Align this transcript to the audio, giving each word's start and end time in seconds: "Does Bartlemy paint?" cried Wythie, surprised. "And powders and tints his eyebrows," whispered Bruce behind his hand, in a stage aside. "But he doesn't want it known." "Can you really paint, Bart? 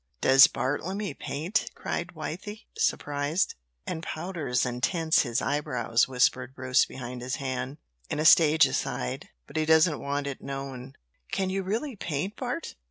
"Does 0.19 0.47
Bartlemy 0.47 1.13
paint?" 1.13 1.69
cried 1.75 2.15
Wythie, 2.15 2.65
surprised. 2.75 3.53
"And 3.85 4.01
powders 4.01 4.65
and 4.65 4.81
tints 4.81 5.21
his 5.21 5.43
eyebrows," 5.43 6.07
whispered 6.07 6.55
Bruce 6.55 6.85
behind 6.85 7.21
his 7.21 7.35
hand, 7.35 7.77
in 8.09 8.17
a 8.19 8.25
stage 8.25 8.65
aside. 8.65 9.29
"But 9.45 9.57
he 9.57 9.65
doesn't 9.67 10.01
want 10.01 10.25
it 10.25 10.41
known." 10.41 10.95
"Can 11.31 11.51
you 11.51 11.61
really 11.61 11.95
paint, 11.95 12.35
Bart? 12.35 12.73